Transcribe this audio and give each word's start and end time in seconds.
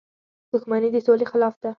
•دښمني 0.51 0.89
د 0.93 0.97
سولې 1.05 1.25
خلاف 1.31 1.55
ده. 1.61 1.69